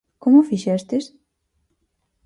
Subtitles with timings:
[0.23, 1.05] Como fixestes?